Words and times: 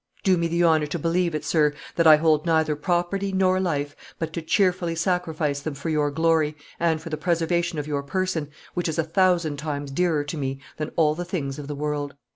Do 0.23 0.35
me 0.35 0.47
the 0.47 0.63
honor 0.63 0.87
to 0.87 0.97
believe, 0.97 1.37
sir, 1.45 1.73
that 1.95 2.07
I 2.07 2.15
hold 2.15 2.43
neither 2.43 2.75
property 2.75 3.31
nor 3.31 3.59
life 3.59 3.95
but 4.17 4.33
to 4.33 4.41
cheerfully 4.41 4.95
sacrifice 4.95 5.59
them 5.59 5.75
for 5.75 5.89
your 5.89 6.09
glory 6.09 6.57
and 6.79 6.99
for 6.99 7.11
the 7.11 7.17
preservation 7.17 7.77
of 7.77 7.85
your 7.85 8.01
person, 8.01 8.49
which 8.73 8.89
is 8.89 8.97
a 8.97 9.03
thousand 9.03 9.57
times 9.57 9.91
dearer 9.91 10.23
to 10.23 10.37
me 10.39 10.59
than 10.77 10.89
all 10.95 11.13
the 11.13 11.23
things 11.23 11.59
of 11.59 11.67
the 11.67 11.75
world." 11.75 12.15